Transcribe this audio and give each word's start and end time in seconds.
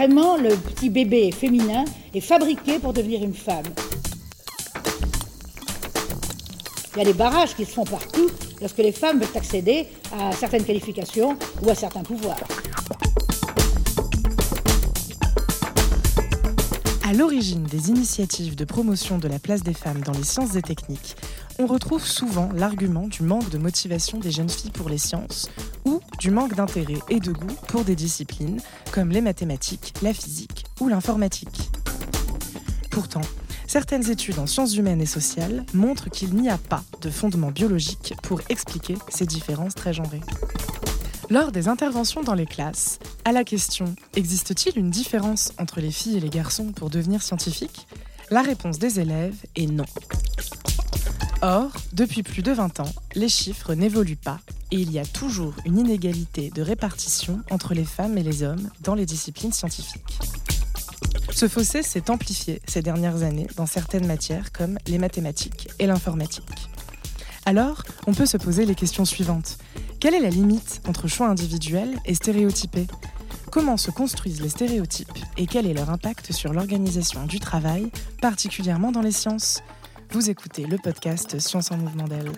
Vraiment, 0.00 0.38
le 0.38 0.56
petit 0.56 0.88
bébé 0.88 1.30
féminin 1.30 1.84
est 2.14 2.22
fabriqué 2.22 2.78
pour 2.78 2.94
devenir 2.94 3.22
une 3.22 3.34
femme. 3.34 3.66
Il 6.94 7.00
y 7.00 7.02
a 7.02 7.04
des 7.04 7.12
barrages 7.12 7.54
qui 7.54 7.66
se 7.66 7.72
font 7.72 7.84
partout 7.84 8.30
lorsque 8.62 8.78
les 8.78 8.92
femmes 8.92 9.20
veulent 9.20 9.36
accéder 9.36 9.88
à 10.18 10.32
certaines 10.32 10.64
qualifications 10.64 11.36
ou 11.60 11.68
à 11.68 11.74
certains 11.74 12.02
pouvoirs. 12.02 12.40
À 17.06 17.12
l'origine 17.12 17.64
des 17.64 17.90
initiatives 17.90 18.56
de 18.56 18.64
promotion 18.64 19.18
de 19.18 19.28
la 19.28 19.38
place 19.38 19.62
des 19.62 19.74
femmes 19.74 20.00
dans 20.00 20.12
les 20.12 20.24
sciences 20.24 20.56
et 20.56 20.62
techniques, 20.62 21.14
on 21.58 21.66
retrouve 21.66 22.06
souvent 22.06 22.48
l'argument 22.54 23.06
du 23.06 23.22
manque 23.22 23.50
de 23.50 23.58
motivation 23.58 24.18
des 24.18 24.30
jeunes 24.30 24.48
filles 24.48 24.70
pour 24.70 24.88
les 24.88 24.96
sciences 24.96 25.50
ou 25.84 26.00
du 26.18 26.30
manque 26.30 26.54
d'intérêt 26.54 26.98
et 27.08 27.20
de 27.20 27.32
goût 27.32 27.56
pour 27.68 27.84
des 27.84 27.96
disciplines 27.96 28.60
comme 28.92 29.10
les 29.10 29.20
mathématiques, 29.20 29.94
la 30.02 30.12
physique 30.12 30.66
ou 30.80 30.88
l'informatique. 30.88 31.70
Pourtant, 32.90 33.22
Certaines 33.70 34.10
études 34.10 34.40
en 34.40 34.48
sciences 34.48 34.74
humaines 34.74 35.00
et 35.00 35.06
sociales 35.06 35.64
montrent 35.74 36.10
qu'il 36.10 36.34
n'y 36.34 36.50
a 36.50 36.58
pas 36.58 36.82
de 37.02 37.08
fondement 37.08 37.52
biologique 37.52 38.14
pour 38.20 38.40
expliquer 38.48 38.96
ces 39.10 39.26
différences 39.26 39.76
très 39.76 39.92
genrées. 39.92 40.22
Lors 41.30 41.52
des 41.52 41.68
interventions 41.68 42.24
dans 42.24 42.34
les 42.34 42.46
classes, 42.46 42.98
à 43.24 43.30
la 43.30 43.44
question 43.44 43.94
Existe-t-il 44.16 44.76
une 44.76 44.90
différence 44.90 45.52
entre 45.56 45.80
les 45.80 45.92
filles 45.92 46.16
et 46.16 46.20
les 46.20 46.30
garçons 46.30 46.72
pour 46.72 46.90
devenir 46.90 47.22
scientifiques? 47.22 47.86
La 48.32 48.42
réponse 48.42 48.80
des 48.80 48.98
élèves 48.98 49.36
est 49.54 49.68
non. 49.68 49.86
Or, 51.42 51.70
depuis 51.92 52.24
plus 52.24 52.42
de 52.42 52.50
20 52.50 52.80
ans, 52.80 52.92
les 53.14 53.28
chiffres 53.28 53.74
n'évoluent 53.74 54.16
pas 54.16 54.40
et 54.70 54.76
il 54.76 54.90
y 54.90 54.98
a 54.98 55.04
toujours 55.04 55.54
une 55.64 55.78
inégalité 55.78 56.50
de 56.50 56.62
répartition 56.62 57.40
entre 57.50 57.74
les 57.74 57.84
femmes 57.84 58.18
et 58.18 58.22
les 58.22 58.42
hommes 58.42 58.70
dans 58.82 58.94
les 58.94 59.06
disciplines 59.06 59.52
scientifiques. 59.52 60.18
Ce 61.32 61.48
fossé 61.48 61.82
s'est 61.82 62.10
amplifié 62.10 62.60
ces 62.66 62.82
dernières 62.82 63.22
années 63.22 63.46
dans 63.56 63.66
certaines 63.66 64.06
matières 64.06 64.52
comme 64.52 64.78
les 64.86 64.98
mathématiques 64.98 65.68
et 65.78 65.86
l'informatique. 65.86 66.68
Alors, 67.46 67.82
on 68.06 68.14
peut 68.14 68.26
se 68.26 68.36
poser 68.36 68.66
les 68.66 68.74
questions 68.74 69.04
suivantes. 69.04 69.58
Quelle 69.98 70.14
est 70.14 70.20
la 70.20 70.30
limite 70.30 70.80
entre 70.86 71.08
choix 71.08 71.28
individuel 71.28 71.98
et 72.04 72.14
stéréotypé 72.14 72.86
Comment 73.50 73.76
se 73.76 73.90
construisent 73.90 74.40
les 74.40 74.48
stéréotypes 74.48 75.18
et 75.36 75.46
quel 75.46 75.66
est 75.66 75.74
leur 75.74 75.90
impact 75.90 76.32
sur 76.32 76.52
l'organisation 76.52 77.26
du 77.26 77.40
travail, 77.40 77.90
particulièrement 78.20 78.92
dans 78.92 79.02
les 79.02 79.12
sciences? 79.12 79.60
Vous 80.12 80.30
écoutez 80.30 80.64
le 80.66 80.76
podcast 80.76 81.38
Sciences 81.38 81.70
en 81.70 81.76
mouvement 81.76 82.06
d'elle. 82.06 82.30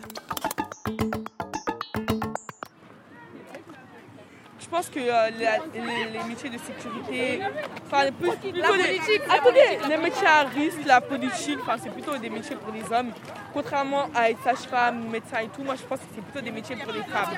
Pense 4.72 4.88
que 4.88 5.00
euh, 5.00 5.30
les, 5.38 6.24
métiers 6.28 6.48
de 6.48 6.56
sécurité, 6.56 7.42
enfin, 7.86 8.10
plus, 8.18 8.30
la 8.54 8.68
politique, 8.68 9.22
attendez, 9.28 9.78
les 9.86 9.96
métiers 9.98 10.26
à 10.26 10.44
risque, 10.44 10.84
la 10.86 11.00
politique, 11.02 11.58
enfin, 11.60 11.76
c'est 11.80 11.90
plutôt 11.90 12.16
des 12.16 12.30
métiers 12.30 12.56
pour 12.56 12.72
les 12.72 12.82
hommes. 12.90 13.12
Contrairement 13.52 14.06
à 14.14 14.30
être 14.30 14.42
sage-femme, 14.42 15.10
médecin 15.10 15.40
et 15.40 15.48
tout, 15.48 15.62
moi 15.62 15.74
je 15.76 15.82
pense 15.82 15.98
que 15.98 16.06
c'est 16.14 16.22
plutôt 16.22 16.40
des 16.40 16.50
métiers 16.50 16.76
pour 16.76 16.92
les 16.92 17.02
femmes. 17.02 17.28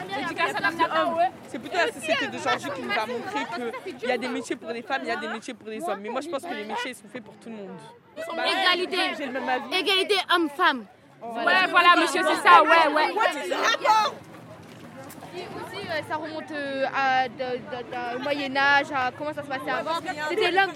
C'est 1.48 1.58
plutôt 1.58 1.76
la 1.76 1.92
société 1.92 2.28
d'aujourd'hui 2.28 2.70
qui 2.76 2.82
nous 2.82 2.92
a 2.92 3.06
montré 3.06 3.40
qu'il 3.98 4.08
y 4.08 4.12
a 4.12 4.18
des 4.18 4.28
métiers 4.28 4.54
pour 4.54 4.70
les 4.70 4.82
femmes, 4.82 5.02
il 5.02 5.08
y 5.08 5.10
a 5.10 5.16
des 5.16 5.28
métiers 5.28 5.54
pour 5.54 5.68
les 5.68 5.82
hommes. 5.82 6.00
Mais 6.00 6.10
moi 6.10 6.20
je 6.20 6.28
pense 6.28 6.42
que 6.42 6.54
les 6.54 6.64
métiers 6.64 6.94
sont 6.94 7.08
faits 7.12 7.24
pour 7.24 7.34
tout 7.38 7.50
le 7.50 7.56
monde. 7.56 7.70
Bah, 8.36 8.44
Égalité. 8.46 8.98
J'ai 9.18 9.26
le 9.26 9.32
même 9.32 9.48
avis. 9.48 9.74
Égalité 9.76 10.14
homme-femme. 10.32 10.86
Ouais, 11.20 11.66
voilà, 11.70 11.96
monsieur, 11.96 12.20
c'est 12.22 12.48
ça, 12.48 12.62
ouais, 12.62 12.94
ouais. 12.94 13.12
Euh, 15.94 16.00
ça 16.08 16.16
remonte 16.16 16.50
euh, 16.50 16.86
à, 16.94 17.26
au 18.16 18.18
Moyen-Âge, 18.20 18.86
à 18.94 19.12
comment 19.16 19.32
ça 19.32 19.42
se 19.42 19.48
passait 19.48 19.70
avant. 19.70 20.00
C'était 20.28 20.50
l'homme 20.50 20.72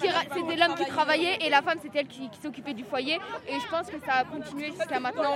qui, 0.76 0.84
qui 0.84 0.90
travaillait 0.90 1.38
et 1.40 1.50
la 1.50 1.62
femme, 1.62 1.78
c'était 1.82 2.00
elle 2.00 2.06
qui, 2.06 2.28
qui 2.30 2.40
s'occupait 2.40 2.74
du 2.74 2.84
foyer. 2.84 3.18
Et 3.48 3.54
je 3.54 3.66
pense 3.68 3.88
que 3.88 3.98
ça 4.04 4.14
a 4.18 4.24
continué 4.24 4.66
jusqu'à 4.66 5.00
maintenant. 5.00 5.34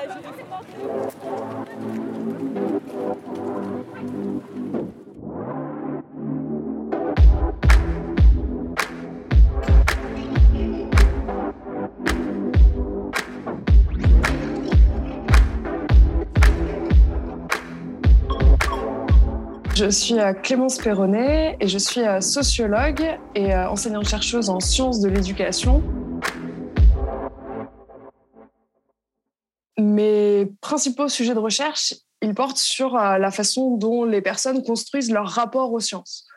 Je 19.82 19.90
suis 19.90 20.16
euh, 20.16 20.32
Clémence 20.32 20.78
Perronnet 20.78 21.56
et 21.58 21.66
je 21.66 21.76
suis 21.76 22.02
euh, 22.02 22.20
sociologue 22.20 23.02
et 23.34 23.52
euh, 23.52 23.68
enseignante-chercheuse 23.68 24.48
en 24.48 24.60
sciences 24.60 25.00
de 25.00 25.08
l'éducation. 25.08 25.82
Mes 29.76 30.46
principaux 30.60 31.08
sujets 31.08 31.34
de 31.34 31.40
recherche, 31.40 31.94
ils 32.20 32.32
portent 32.32 32.58
sur 32.58 32.94
la 32.94 33.30
façon 33.32 33.76
dont 33.76 34.04
les 34.04 34.22
personnes 34.22 34.62
construisent 34.62 35.10
leur 35.10 35.26
rapport 35.26 35.72
aux 35.72 35.80
sciences. 35.80 36.28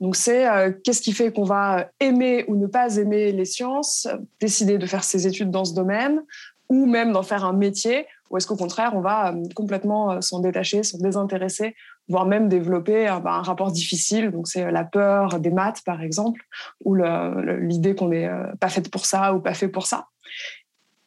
Donc 0.00 0.14
c'est 0.14 0.44
qu'est-ce 0.84 1.00
qui 1.00 1.12
fait 1.12 1.32
qu'on 1.32 1.44
va 1.44 1.88
aimer 2.00 2.44
ou 2.48 2.56
ne 2.56 2.66
pas 2.66 2.96
aimer 2.96 3.32
les 3.32 3.46
sciences, 3.46 4.08
décider 4.40 4.76
de 4.76 4.84
faire 4.84 5.04
ses 5.04 5.26
études 5.26 5.50
dans 5.50 5.64
ce 5.64 5.72
domaine, 5.72 6.22
ou 6.68 6.84
même 6.84 7.12
d'en 7.12 7.22
faire 7.22 7.46
un 7.46 7.54
métier, 7.54 8.06
ou 8.28 8.36
est-ce 8.36 8.46
qu'au 8.46 8.56
contraire, 8.56 8.92
on 8.94 9.00
va 9.00 9.34
complètement 9.54 10.20
s'en 10.20 10.40
détacher, 10.40 10.82
s'en 10.82 10.98
désintéresser 10.98 11.74
voire 12.10 12.26
même 12.26 12.48
développer 12.48 13.06
un, 13.06 13.20
bah, 13.20 13.32
un 13.34 13.42
rapport 13.42 13.70
difficile. 13.70 14.30
Donc, 14.32 14.48
c'est 14.48 14.70
la 14.70 14.84
peur 14.84 15.38
des 15.38 15.50
maths, 15.50 15.82
par 15.86 16.02
exemple, 16.02 16.42
ou 16.84 16.96
l'idée 16.96 17.94
qu'on 17.94 18.08
n'est 18.08 18.28
euh, 18.28 18.52
pas 18.58 18.68
faite 18.68 18.90
pour 18.90 19.06
ça 19.06 19.32
ou 19.32 19.40
pas 19.40 19.54
fait 19.54 19.68
pour 19.68 19.86
ça. 19.86 20.08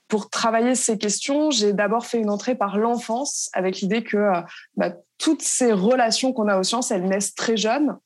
Pour 0.08 0.30
travailler 0.30 0.76
ces 0.76 0.98
questions, 0.98 1.52
j'ai 1.52 1.74
d'abord 1.74 2.06
fait 2.06 2.20
une 2.20 2.30
entrée 2.30 2.56
par 2.56 2.78
l'enfance, 2.78 3.50
avec 3.54 3.82
l'idée 3.82 4.04
que 4.04 4.18
euh, 4.18 4.42
bah, 4.78 4.94
toutes 5.18 5.42
ces 5.42 5.74
relations 5.74 6.32
qu'on 6.32 6.48
a 6.48 6.58
aux 6.58 6.64
sciences, 6.64 6.90
elles 6.90 7.06
naissent 7.06 7.36
très 7.36 7.58
jeunes. 7.58 7.98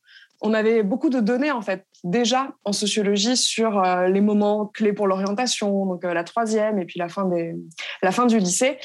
On 0.41 0.53
avait 0.53 0.81
beaucoup 0.81 1.09
de 1.09 1.19
données, 1.19 1.51
en 1.51 1.61
fait, 1.61 1.85
déjà 2.03 2.49
en 2.63 2.71
sociologie 2.71 3.37
sur 3.37 3.83
euh, 3.83 4.07
les 4.07 4.21
moments 4.21 4.65
clés 4.65 4.93
pour 4.93 5.05
l'orientation, 5.05 5.85
donc 5.85 6.03
la 6.03 6.23
troisième 6.23 6.79
et 6.79 6.85
puis 6.85 6.99
la 6.99 7.09
fin, 7.09 7.25
des, 7.25 7.55
la 8.01 8.11
fin 8.11 8.25
du 8.25 8.39
lycée. 8.39 8.79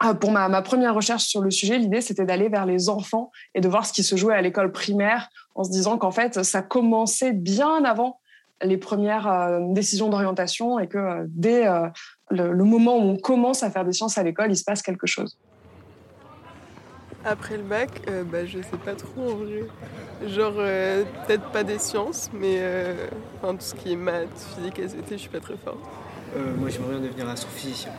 Ah, 0.00 0.14
pour 0.14 0.30
ma, 0.30 0.62
première 0.62 0.94
recherche 0.94 1.24
sur 1.24 1.40
le 1.40 1.50
sujet, 1.50 1.76
l'idée 1.76 2.00
c'était 2.00 2.24
d'aller 2.24 2.48
vers 2.48 2.66
les 2.66 2.88
enfants 2.88 3.32
et 3.54 3.60
de 3.60 3.68
voir 3.68 3.84
ce 3.84 3.92
qui 3.92 4.04
se 4.04 4.14
jouait 4.14 4.34
à 4.34 4.40
l'école 4.40 4.70
primaire 4.70 5.28
en 5.56 5.64
se 5.64 5.70
disant 5.70 5.98
qu'en 5.98 6.12
fait 6.12 6.44
ça 6.44 6.62
commençait 6.62 7.32
bien 7.32 7.84
avant 7.84 8.20
les 8.62 8.76
premières 8.76 9.28
euh, 9.28 9.60
décisions 9.72 10.08
d'orientation 10.08 10.78
et 10.78 10.88
que 10.88 10.98
euh, 10.98 11.24
dès 11.28 11.66
euh, 11.66 11.88
le, 12.30 12.64
moment 12.64 12.96
où 12.96 13.02
on 13.02 13.16
commence 13.16 13.62
à 13.62 13.70
faire 13.70 13.84
des 13.84 13.92
sciences 13.92 14.18
à 14.18 14.22
l'école, 14.22 14.50
il 14.50 14.56
se 14.56 14.64
passe 14.64 14.82
quelque 14.82 15.06
chose. 15.06 15.36
Après 17.24 17.56
le 17.56 17.64
bac, 17.64 17.90
bah, 18.30 18.46
je 18.46 18.62
sais 18.62 18.76
pas 18.84 18.94
trop 18.94 19.32
en 19.32 19.34
vrai. 19.34 19.64
Genre, 20.28 20.54
peut-être 20.54 21.50
pas 21.50 21.64
des 21.64 21.78
sciences, 21.78 22.30
mais 22.32 22.62
tout 23.42 23.56
ce 23.58 23.74
qui 23.74 23.92
est 23.92 23.96
maths, 23.96 24.28
physique, 24.54 24.78
SVT, 24.78 25.04
je 25.10 25.16
suis 25.16 25.28
pas 25.28 25.40
très 25.40 25.56
forte. 25.56 25.80
moi, 26.56 26.68
j'aimerais 26.68 26.92
bien 26.92 27.00
devenir 27.00 27.28
astrophysicien 27.28 27.90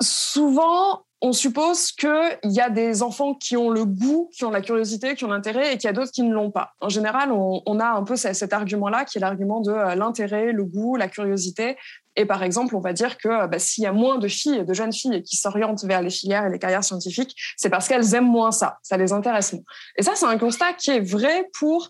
souvent, 0.00 1.06
on 1.22 1.32
suppose 1.32 1.92
qu'il 1.92 2.38
y 2.44 2.60
a 2.60 2.68
des 2.68 3.02
enfants 3.02 3.34
qui 3.34 3.56
ont 3.56 3.70
le 3.70 3.84
goût, 3.84 4.30
qui 4.34 4.44
ont 4.44 4.50
la 4.50 4.60
curiosité, 4.60 5.14
qui 5.14 5.24
ont 5.24 5.30
l'intérêt 5.30 5.72
et 5.72 5.78
qu'il 5.78 5.88
y 5.88 5.90
a 5.90 5.92
d'autres 5.92 6.12
qui 6.12 6.22
ne 6.22 6.32
l'ont 6.32 6.50
pas. 6.50 6.74
En 6.80 6.90
général, 6.90 7.32
on, 7.32 7.80
a 7.80 7.86
un 7.86 8.02
peu 8.04 8.16
cet 8.16 8.52
argument-là 8.52 9.04
qui 9.04 9.18
est 9.18 9.20
l'argument 9.20 9.60
de 9.60 9.72
euh, 9.72 9.94
l'intérêt, 9.94 10.52
le 10.52 10.64
goût, 10.64 10.96
la 10.96 11.08
curiosité. 11.08 11.76
Et 12.16 12.26
par 12.26 12.42
exemple, 12.42 12.76
on 12.76 12.80
va 12.80 12.92
dire 12.92 13.16
que 13.16 13.28
euh, 13.28 13.46
bah, 13.46 13.58
s'il 13.58 13.84
y 13.84 13.86
a 13.86 13.92
moins 13.92 14.18
de 14.18 14.28
filles, 14.28 14.64
de 14.64 14.74
jeunes 14.74 14.92
filles 14.92 15.22
qui 15.22 15.36
s'orientent 15.36 15.84
vers 15.84 16.02
les 16.02 16.10
filières 16.10 16.46
et 16.46 16.50
les 16.50 16.58
carrières 16.58 16.84
scientifiques, 16.84 17.34
c'est 17.56 17.70
parce 17.70 17.88
qu'elles 17.88 18.14
aiment 18.14 18.30
moins 18.30 18.52
ça, 18.52 18.78
ça 18.82 18.96
les 18.98 19.12
intéresse 19.12 19.54
moins. 19.54 19.64
Et 19.96 20.02
ça, 20.02 20.12
c'est 20.14 20.26
un 20.26 20.38
constat 20.38 20.74
qui 20.74 20.90
est 20.90 21.00
vrai 21.00 21.48
pour 21.58 21.88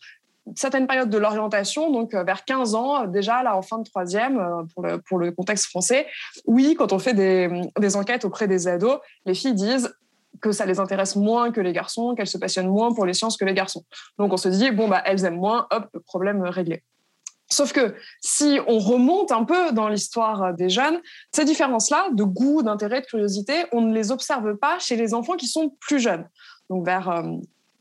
certaines 0.54 0.86
périodes 0.86 1.10
de 1.10 1.18
l'orientation, 1.18 1.90
donc 1.90 2.14
euh, 2.14 2.22
vers 2.22 2.44
15 2.44 2.74
ans, 2.74 3.02
euh, 3.02 3.06
déjà 3.06 3.42
là 3.42 3.56
en 3.56 3.62
fin 3.62 3.78
de 3.78 3.84
troisième, 3.84 4.38
euh, 4.38 4.62
pour 4.72 4.82
le, 4.82 4.98
pour 4.98 5.18
le 5.18 5.32
contexte 5.32 5.66
français, 5.66 6.06
oui, 6.46 6.76
quand 6.78 6.92
on 6.92 6.98
fait 6.98 7.14
des, 7.14 7.50
des 7.78 7.96
enquêtes 7.96 8.24
auprès 8.24 8.46
des 8.46 8.68
ados, 8.68 8.98
les 9.24 9.34
filles 9.34 9.54
disent 9.54 9.92
que 10.40 10.52
ça 10.52 10.66
les 10.66 10.78
intéresse 10.78 11.16
moins 11.16 11.50
que 11.50 11.60
les 11.60 11.72
garçons, 11.72 12.14
qu'elles 12.14 12.26
se 12.26 12.38
passionnent 12.38 12.68
moins 12.68 12.92
pour 12.92 13.06
les 13.06 13.14
sciences 13.14 13.36
que 13.36 13.44
les 13.44 13.54
garçons. 13.54 13.84
Donc 14.18 14.32
on 14.32 14.36
se 14.36 14.48
dit, 14.48 14.70
bon, 14.70 14.86
bah, 14.86 15.02
elles 15.06 15.24
aiment 15.24 15.38
moins, 15.38 15.66
hop, 15.70 15.88
problème 16.04 16.42
réglé. 16.42 16.84
Sauf 17.48 17.72
que 17.72 17.94
si 18.20 18.58
on 18.66 18.78
remonte 18.78 19.32
un 19.32 19.44
peu 19.44 19.72
dans 19.72 19.88
l'histoire 19.88 20.52
des 20.52 20.68
jeunes, 20.68 21.00
ces 21.32 21.44
différences-là, 21.44 22.08
de 22.12 22.24
goût, 22.24 22.62
d'intérêt, 22.62 23.00
de 23.00 23.06
curiosité, 23.06 23.64
on 23.72 23.80
ne 23.80 23.94
les 23.94 24.10
observe 24.10 24.56
pas 24.56 24.78
chez 24.78 24.96
les 24.96 25.14
enfants 25.14 25.36
qui 25.36 25.46
sont 25.46 25.74
plus 25.80 26.00
jeunes. 26.00 26.28
Donc 26.68 26.84
vers 26.84 27.22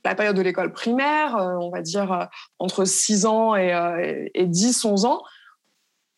la 0.06 0.16
période 0.16 0.36
de 0.36 0.42
l'école 0.42 0.72
primaire, 0.72 1.36
euh, 1.36 1.56
on 1.60 1.70
va 1.70 1.82
dire 1.82 2.12
euh, 2.14 2.26
entre 2.60 2.86
6 2.86 3.26
ans 3.26 3.56
et, 3.56 3.74
10, 4.36 4.86
euh, 4.86 4.90
11 4.90 5.06
ans, 5.06 5.22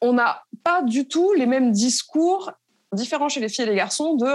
on 0.01 0.13
n'a 0.13 0.43
pas 0.63 0.83
du 0.83 1.07
tout 1.07 1.33
les 1.33 1.47
mêmes 1.47 1.71
discours 1.71 2.51
différent 2.93 3.27
chez 3.27 3.41
les 3.41 3.49
filles 3.49 3.65
et 3.65 3.69
les 3.69 3.75
garçons 3.75 4.15
de 4.15 4.27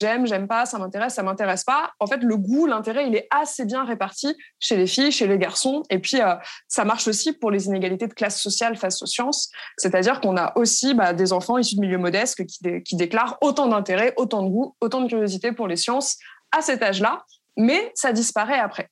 j'aime, 0.00 0.26
j'aime 0.26 0.48
pas, 0.48 0.64
ça 0.64 0.78
m'intéresse, 0.78 1.14
ça 1.14 1.22
m'intéresse 1.22 1.64
pas. 1.64 1.92
En 2.00 2.06
fait, 2.06 2.22
le 2.22 2.36
goût, 2.38 2.66
l'intérêt, 2.66 3.06
il 3.06 3.14
est 3.14 3.28
assez 3.30 3.66
bien 3.66 3.84
réparti 3.84 4.34
chez 4.60 4.76
les 4.76 4.86
filles, 4.86 5.12
chez 5.12 5.26
les 5.26 5.36
garçons. 5.36 5.82
Et 5.90 5.98
puis, 5.98 6.18
ça 6.68 6.84
marche 6.86 7.06
aussi 7.06 7.34
pour 7.34 7.50
les 7.50 7.66
inégalités 7.66 8.06
de 8.06 8.14
classe 8.14 8.40
sociale 8.40 8.76
face 8.76 9.02
aux 9.02 9.06
sciences. 9.06 9.50
C'est-à-dire 9.76 10.22
qu'on 10.22 10.38
a 10.38 10.56
aussi 10.56 10.94
bah, 10.94 11.12
des 11.12 11.34
enfants 11.34 11.58
issus 11.58 11.76
de 11.76 11.82
milieux 11.82 11.98
modestes 11.98 12.42
qui 12.46 12.96
déclarent 12.96 13.36
autant 13.42 13.66
d'intérêt, 13.66 14.14
autant 14.16 14.42
de 14.42 14.48
goût, 14.48 14.74
autant 14.80 15.02
de 15.02 15.08
curiosité 15.08 15.52
pour 15.52 15.68
les 15.68 15.76
sciences 15.76 16.16
à 16.50 16.62
cet 16.62 16.82
âge-là, 16.82 17.24
mais 17.56 17.92
ça 17.94 18.12
disparaît 18.12 18.58
après 18.58 18.88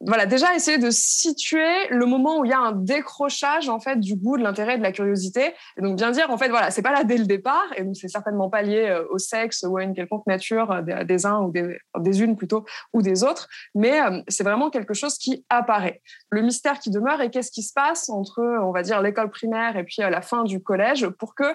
voilà, 0.00 0.26
déjà 0.26 0.54
essayer 0.54 0.78
de 0.78 0.90
situer 0.90 1.88
le 1.90 2.04
moment 2.06 2.40
où 2.40 2.44
il 2.44 2.50
y 2.50 2.54
a 2.54 2.58
un 2.58 2.72
décrochage 2.72 3.68
en 3.68 3.80
fait 3.80 3.98
du 3.98 4.14
goût, 4.14 4.36
de 4.36 4.42
l'intérêt, 4.42 4.76
de 4.76 4.82
la 4.82 4.92
curiosité. 4.92 5.54
Et 5.78 5.82
donc 5.82 5.96
bien 5.96 6.10
dire 6.10 6.30
en 6.30 6.36
fait 6.36 6.48
voilà, 6.48 6.70
c'est 6.70 6.82
pas 6.82 6.92
là 6.92 7.04
dès 7.04 7.16
le 7.16 7.24
départ 7.24 7.66
et 7.76 7.82
donc 7.82 7.96
c'est 7.96 8.08
certainement 8.08 8.50
pas 8.50 8.62
lié 8.62 8.88
euh, 8.88 9.04
au 9.10 9.18
sexe 9.18 9.64
ou 9.66 9.76
à 9.76 9.82
une 9.82 9.94
quelconque 9.94 10.26
nature 10.26 10.70
euh, 10.70 11.04
des, 11.04 11.26
uns 11.26 11.40
ou 11.40 11.50
des, 11.50 11.78
des, 11.98 12.22
unes 12.22 12.36
plutôt 12.36 12.64
ou 12.92 13.02
des 13.02 13.24
autres, 13.24 13.48
mais 13.74 14.00
euh, 14.00 14.20
c'est 14.28 14.44
vraiment 14.44 14.70
quelque 14.70 14.94
chose 14.94 15.16
qui 15.16 15.44
apparaît. 15.48 16.02
Le 16.30 16.42
mystère 16.42 16.78
qui 16.78 16.90
demeure 16.90 17.20
et 17.20 17.30
qu'est-ce 17.30 17.50
qui 17.50 17.62
se 17.62 17.72
passe 17.72 18.08
entre 18.10 18.42
on 18.62 18.72
va 18.72 18.82
dire 18.82 19.00
l'école 19.00 19.30
primaire 19.30 19.76
et 19.76 19.84
puis 19.84 19.96
la 19.98 20.22
fin 20.22 20.44
du 20.44 20.62
collège 20.62 21.08
pour 21.08 21.34
que 21.34 21.54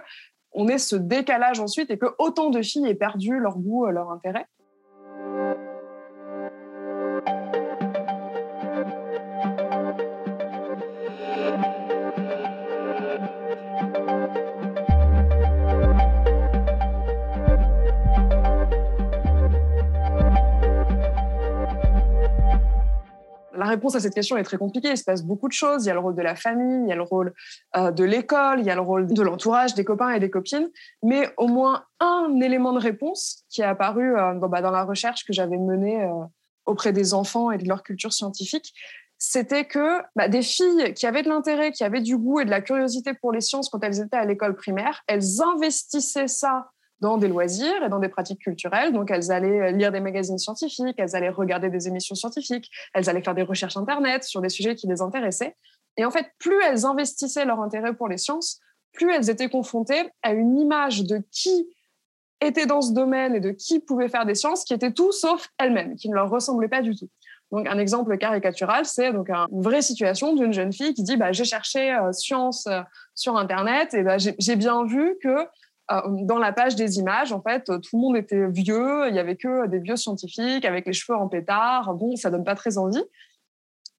on 0.54 0.68
ait 0.68 0.80
ce 0.80 0.95
décalage 0.95 1.59
ensuite 1.59 1.92
et 1.92 1.97
que 1.97 2.07
autant 2.18 2.50
de 2.50 2.62
filles 2.62 2.88
aient 2.88 2.95
perdu 2.95 3.39
leur 3.39 3.57
goût, 3.57 3.86
leur 3.86 4.12
intérêt? 4.12 4.45
Réponse 23.71 23.95
à 23.95 24.00
cette 24.00 24.13
question 24.13 24.38
est 24.38 24.44
très 24.44 24.57
compliquée. 24.57 24.89
Il 24.89 24.97
se 24.97 25.03
passe 25.03 25.23
beaucoup 25.23 25.47
de 25.47 25.53
choses. 25.53 25.85
Il 25.85 25.88
y 25.88 25.91
a 25.91 25.94
le 25.94 26.00
rôle 26.00 26.15
de 26.15 26.21
la 26.21 26.35
famille, 26.35 26.83
il 26.83 26.89
y 26.89 26.91
a 26.91 26.95
le 26.95 27.01
rôle 27.01 27.33
euh, 27.75 27.91
de 27.91 28.03
l'école, 28.03 28.59
il 28.59 28.65
y 28.65 28.69
a 28.69 28.75
le 28.75 28.81
rôle 28.81 29.07
de 29.07 29.21
l'entourage, 29.21 29.73
des 29.73 29.83
copains 29.83 30.12
et 30.12 30.19
des 30.19 30.29
copines. 30.29 30.69
Mais 31.03 31.33
au 31.38 31.47
moins 31.47 31.83
un 32.00 32.39
élément 32.41 32.73
de 32.73 32.79
réponse 32.79 33.44
qui 33.50 33.62
est 33.62 33.65
apparu 33.65 34.18
euh, 34.18 34.33
bah, 34.33 34.62
dans 34.62 34.71
la 34.71 34.83
recherche 34.83 35.25
que 35.25 35.33
j'avais 35.33 35.57
menée 35.57 36.03
euh, 36.03 36.23
auprès 36.65 36.94
des 36.94 37.13
enfants 37.13 37.51
et 37.51 37.57
de 37.57 37.68
leur 37.68 37.83
culture 37.83 38.13
scientifique, 38.13 38.73
c'était 39.18 39.65
que 39.65 40.01
bah, 40.15 40.27
des 40.27 40.41
filles 40.41 40.94
qui 40.95 41.06
avaient 41.06 41.23
de 41.23 41.29
l'intérêt, 41.29 41.71
qui 41.71 41.83
avaient 41.83 42.01
du 42.01 42.18
goût 42.18 42.39
et 42.39 42.45
de 42.45 42.50
la 42.50 42.62
curiosité 42.62 43.13
pour 43.13 43.31
les 43.31 43.41
sciences 43.41 43.69
quand 43.69 43.83
elles 43.83 44.00
étaient 44.01 44.18
à 44.18 44.25
l'école 44.25 44.56
primaire, 44.56 45.01
elles 45.07 45.41
investissaient 45.41 46.27
ça 46.27 46.71
dans 47.01 47.18
des 47.18 47.27
loisirs 47.27 47.83
et 47.83 47.89
dans 47.89 48.00
des 48.00 48.09
pratiques 48.09 48.39
culturelles. 48.39 48.94
Donc, 48.94 49.12
elles 49.12 49.31
allaient 49.31 49.62
euh, 49.62 49.71
lire 49.71 49.92
des 49.92 50.00
magazines 50.00 50.38
scientifiques, 50.38 50.95
elles 50.98 51.15
allaient 51.15 51.30
regarder 51.30 51.69
des 51.69 51.88
émissions 51.88 52.15
scientifiques, 52.15 52.69
elles 52.94 53.09
allaient 53.09 53.24
faire 53.24 53.36
des 53.36 53.44
recherches 53.44 53.75
Internet 53.75 54.24
sur 54.24 54.42
des 54.42 54.50
sujets 54.50 54.75
qui 54.75 54.88
les 54.88 55.01
intéressaient. 55.01 55.56
Et 55.98 56.06
en 56.06 56.12
fait, 56.12 56.27
plus 56.39 56.57
elles 56.63 56.86
investissaient 56.86 57.45
leur 57.45 57.59
intérêt 57.59 57.94
pour 57.94 58.07
les 58.07 58.18
sciences, 58.18 58.59
plus 58.94 59.12
elles 59.13 59.30
étaient 59.30 59.50
confrontées 59.50 60.09
à 60.21 60.33
une 60.33 60.57
image 60.57 61.03
de 61.03 61.21
qui 61.31 61.68
était 62.39 62.65
dans 62.65 62.81
ce 62.81 62.94
domaine 62.94 63.36
et 63.36 63.39
de 63.39 63.51
qui 63.51 63.80
pouvait 63.80 64.09
faire 64.09 64.25
des 64.25 64.36
sciences 64.36 64.63
qui 64.63 64.74
était 64.74 64.92
tout 64.92 65.12
sauf 65.12 65.50
elles-mêmes, 65.57 65.95
qui 65.95 66.09
ne 66.09 66.15
leur 66.15 66.30
ressemblaient 66.30 66.68
pas 66.68 66.81
du 66.81 66.95
tout. 66.95 67.09
Donc, 67.51 67.68
un 67.68 67.77
exemple 67.77 68.18
caricatural, 68.18 68.86
c'est 68.86 69.12
donc 69.12 69.30
une 69.30 69.62
vraie 69.62 69.81
situation 69.81 70.33
d'une 70.33 70.54
jeune 70.54 70.71
fille 70.71 70.94
qui 70.94 71.04
dit 71.04 71.18
bah, 71.18 71.33
J'ai 71.33 71.44
cherché 71.44 71.94
euh, 71.94 72.13
science 72.13 72.65
euh, 72.68 72.81
sur 73.13 73.36
Internet 73.38 73.94
et 73.94 74.04
bah, 74.04 74.18
j'ai 74.18 74.56
bien 74.56 74.86
vu 74.86 75.18
que 75.21 75.47
dans 75.89 76.38
la 76.38 76.54
page 76.54 76.75
des 76.75 77.00
images, 77.00 77.33
en 77.33 77.42
fait, 77.42 77.66
tout 77.66 77.98
le 77.98 78.00
monde 78.00 78.16
était 78.16 78.48
vieux, 78.50 79.10
il 79.10 79.16
y 79.16 79.19
avait 79.19 79.36
que 79.36 79.68
des 79.68 79.80
vieux 79.80 79.98
scientifiques 79.98 80.63
avec 80.63 80.86
les 80.86 80.94
cheveux 80.94 81.18
en 81.18 81.28
pétard. 81.28 81.94
Bon, 81.95 82.16
ça 82.16 82.30
donne 82.30 82.45
pas 82.45 82.56
très 82.56 82.78
envie. 82.78 83.04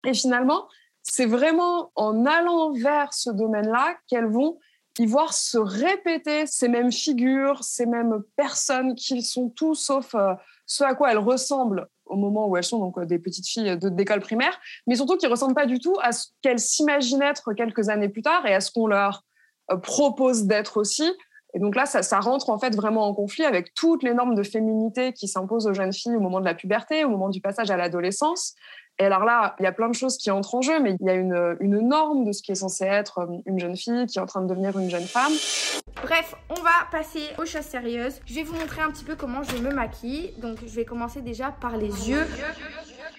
Et 0.07 0.15
finalement, 0.15 0.69
c'est 1.03 1.27
vraiment 1.27 1.91
en 1.95 2.25
allant 2.25 2.73
vers 2.73 3.13
ce 3.13 3.31
domaine-là 3.31 3.97
qu'elles 4.07 4.31
vont 4.31 4.59
y 4.99 5.07
voir 5.07 5.33
se 5.33 5.59
répéter 5.59 6.47
ces 6.47 6.69
mêmes 6.69 6.93
figures, 6.93 7.65
ces 7.65 7.87
mêmes 7.87 8.23
personnes 8.37 8.95
qui 8.95 9.23
sont 9.23 9.49
tout 9.49 9.75
sauf 9.75 10.15
euh, 10.15 10.35
ce 10.67 10.85
à 10.85 10.95
quoi 10.95 11.13
elles 11.13 11.19
ressemblent 11.19 11.89
au 12.05 12.17
moment 12.17 12.47
où 12.47 12.57
elles 12.57 12.65
sont 12.65 12.79
donc 12.79 13.03
des 13.07 13.19
petites 13.19 13.47
filles 13.47 13.79
d'école 13.81 14.21
primaire, 14.21 14.61
mais 14.87 14.97
surtout 14.97 15.17
qui 15.17 15.27
ressemblent 15.27 15.55
pas 15.55 15.67
du 15.67 15.79
tout 15.79 15.97
à 16.03 16.13
ce 16.13 16.29
qu'elles 16.43 16.59
s'imaginent 16.59 17.23
être 17.23 17.55
quelques 17.55 17.89
années 17.89 18.11
plus 18.11 18.23
tard 18.23 18.45
et 18.47 18.55
à 18.55 18.61
ce 18.61 18.71
qu'on 18.71 18.87
leur 18.87 19.25
euh, 19.71 19.77
propose 19.79 20.45
d'être 20.45 20.77
aussi, 20.77 21.11
et 21.55 21.59
donc 21.59 21.77
là, 21.77 21.85
ça, 21.85 22.21
rentre 22.21 22.49
en 22.49 22.59
fait 22.59 22.75
vraiment 22.75 23.07
en 23.07 23.15
conflit 23.15 23.45
avec 23.45 23.75
toutes 23.75 24.03
les 24.03 24.15
normes 24.15 24.35
de 24.35 24.43
féminité 24.43 25.13
qui 25.13 25.29
s'imposent 25.29 25.67
aux 25.67 25.75
jeunes 25.75 25.93
filles 25.93 26.17
au 26.17 26.21
moment 26.21 26.41
de 26.41 26.47
la 26.47 26.55
puberté, 26.55 27.05
au 27.05 27.11
moment 27.11 27.29
du 27.29 27.41
passage 27.41 27.71
à 27.71 27.77
l'adolescence. 27.77 28.55
Et 28.99 29.05
alors 29.05 29.25
là, 29.25 29.55
il 29.59 29.65
y 29.65 29.67
a 29.67 29.73
plein 29.73 29.89
de 29.89 29.95
choses 29.95 30.17
qui 30.17 30.31
entrent 30.31 30.55
en 30.55 30.63
jeu, 30.63 30.81
mais 30.81 30.97
il 31.01 31.07
y 31.07 31.11
a 31.11 31.15
une, 31.15 31.57
une 31.61 31.81
norme 31.81 32.25
de 32.25 32.33
ce 32.33 32.43
qui 32.43 32.53
est 32.53 32.57
censé 32.57 32.85
être 32.85 33.19
euh, 33.19 33.39
une 33.47 33.59
jeune 33.59 33.77
fille 33.77 34.07
qui 34.07 34.19
est 34.19 34.21
en 34.21 34.27
train 34.27 34.43
de 34.43 34.47
devenir 34.47 34.79
une 34.79 34.91
jeune 34.91 35.05
femme. 35.05 35.33
Bref, 36.03 36.35
on 36.51 36.61
va 36.63 36.71
passer 36.91 37.23
aux 37.39 37.47
choses 37.47 37.63
sérieuses. 37.63 38.21
Je 38.27 38.35
vais 38.35 38.43
vous 38.43 38.55
montrer 38.55 38.83
un 38.83 38.91
petit 38.91 39.05
peu 39.05 39.17
comment 39.17 39.43
je 39.43 39.57
me 39.57 39.73
maquille. 39.73 40.35
Donc 40.39 40.59
je 40.63 40.75
vais 40.75 40.85
commencer 40.85 41.21
déjà 41.21 41.53
par 41.53 41.77
les 41.77 42.11
yeux. 42.11 42.27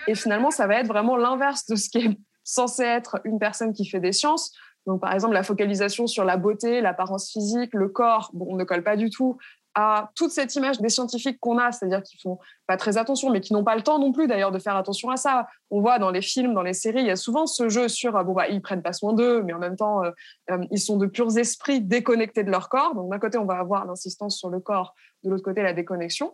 Et 0.07 0.15
finalement, 0.15 0.51
ça 0.51 0.67
va 0.67 0.75
être 0.75 0.87
vraiment 0.87 1.17
l'inverse 1.17 1.65
de 1.65 1.75
ce 1.75 1.89
qui 1.89 1.99
est 1.99 2.17
censé 2.43 2.83
être 2.83 3.19
une 3.23 3.39
personne 3.39 3.73
qui 3.73 3.87
fait 3.87 3.99
des 3.99 4.11
sciences. 4.11 4.55
Donc, 4.85 5.01
par 5.01 5.13
exemple, 5.13 5.33
la 5.33 5.43
focalisation 5.43 6.07
sur 6.07 6.25
la 6.25 6.37
beauté, 6.37 6.81
l'apparence 6.81 7.31
physique, 7.31 7.73
le 7.73 7.89
corps, 7.89 8.29
bon, 8.33 8.47
on 8.49 8.55
ne 8.55 8.63
colle 8.63 8.83
pas 8.83 8.97
du 8.97 9.09
tout 9.09 9.37
à 9.75 10.11
toute 10.15 10.31
cette 10.31 10.55
image 10.55 10.79
des 10.79 10.89
scientifiques 10.89 11.39
qu'on 11.39 11.57
a, 11.57 11.71
c'est-à-dire 11.71 12.03
qui 12.03 12.17
font 12.17 12.37
pas 12.67 12.77
très 12.77 12.97
attention, 12.97 13.31
mais 13.31 13.41
qui 13.41 13.53
n'ont 13.53 13.63
pas 13.63 13.75
le 13.75 13.81
temps 13.81 13.99
non 13.99 14.11
plus 14.11 14.27
d'ailleurs 14.27 14.51
de 14.51 14.59
faire 14.59 14.75
attention 14.75 15.09
à 15.09 15.17
ça. 15.17 15.47
On 15.71 15.81
voit 15.81 15.99
dans 15.99 16.11
les 16.11 16.21
films, 16.21 16.53
dans 16.53 16.61
les 16.61 16.73
séries, 16.73 17.01
il 17.01 17.07
y 17.07 17.11
a 17.11 17.15
souvent 17.15 17.47
ce 17.47 17.69
jeu 17.69 17.87
sur 17.87 18.23
bon 18.23 18.33
bah 18.33 18.47
ils 18.47 18.61
prennent 18.61 18.83
pas 18.83 18.93
soin 18.93 19.13
d'eux, 19.13 19.41
mais 19.41 19.53
en 19.53 19.59
même 19.59 19.75
temps 19.75 20.03
euh, 20.03 20.11
euh, 20.51 20.59
ils 20.69 20.79
sont 20.79 20.97
de 20.97 21.07
purs 21.07 21.37
esprits 21.37 21.81
déconnectés 21.81 22.43
de 22.43 22.51
leur 22.51 22.69
corps. 22.69 22.93
Donc 22.93 23.09
d'un 23.09 23.19
côté 23.19 23.37
on 23.37 23.45
va 23.45 23.55
avoir 23.55 23.85
l'insistance 23.85 24.37
sur 24.37 24.49
le 24.49 24.59
corps, 24.59 24.93
de 25.23 25.29
l'autre 25.29 25.43
côté 25.43 25.63
la 25.63 25.73
déconnexion. 25.73 26.33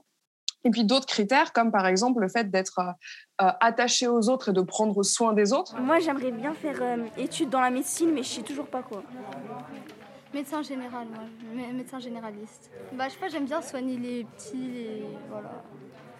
Et 0.63 0.71
puis 0.71 0.83
d'autres 0.83 1.05
critères, 1.05 1.53
comme 1.53 1.71
par 1.71 1.87
exemple 1.87 2.21
le 2.21 2.27
fait 2.27 2.51
d'être 2.51 2.79
euh, 2.79 3.45
euh, 3.45 3.51
attaché 3.61 4.07
aux 4.07 4.29
autres 4.29 4.49
et 4.49 4.53
de 4.53 4.61
prendre 4.61 5.01
soin 5.03 5.33
des 5.33 5.53
autres. 5.53 5.79
Moi, 5.79 5.99
j'aimerais 5.99 6.31
bien 6.31 6.53
faire 6.53 6.77
euh, 6.81 6.97
études 7.17 7.49
dans 7.49 7.61
la 7.61 7.69
médecine, 7.69 8.11
mais 8.13 8.23
je 8.23 8.29
sais 8.29 8.41
toujours 8.41 8.67
pas 8.67 8.81
quoi. 8.81 9.03
Médecin 10.33 10.61
général, 10.61 11.07
moi. 11.07 11.23
médecin 11.73 11.99
généraliste. 11.99 12.69
Bah, 12.93 13.05
je 13.07 13.13
sais 13.13 13.19
pas, 13.19 13.29
j'aime 13.29 13.45
bien 13.45 13.61
soigner 13.61 13.97
les 13.97 14.23
petits, 14.25 14.77
et 14.77 15.03
voilà. 15.29 15.63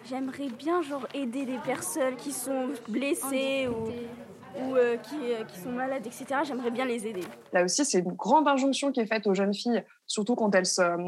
J'aimerais 0.05 0.47
bien 0.47 0.81
genre 0.81 1.05
aider 1.13 1.45
les 1.45 1.59
personnes 1.59 2.15
qui 2.15 2.31
sont 2.31 2.69
blessées 2.87 3.67
ou 3.67 3.91
ou 4.57 4.75
euh, 4.75 4.97
qui, 4.97 5.15
euh, 5.33 5.43
qui, 5.43 5.59
sont 5.59 5.71
malades, 5.71 6.05
etc. 6.05 6.41
J'aimerais 6.43 6.71
bien 6.71 6.85
les 6.85 7.07
aider. 7.07 7.23
Là 7.53 7.63
aussi, 7.63 7.85
c'est 7.85 7.99
une 7.99 8.13
grande 8.13 8.47
injonction 8.47 8.91
qui 8.91 8.99
est 8.99 9.05
faite 9.05 9.27
aux 9.27 9.33
jeunes 9.33 9.53
filles, 9.53 9.83
surtout 10.07 10.35
quand 10.35 10.53
elles, 10.55 10.65